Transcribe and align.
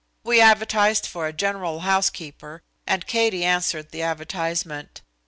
We 0.23 0.41
advertised 0.41 1.05
for 1.05 1.27
a 1.27 1.31
general 1.31 1.81
housekeeper, 1.81 2.63
and 2.87 3.05
Katie 3.05 3.45
answered 3.45 3.91
the 3.91 4.01
advertisement. 4.01 5.03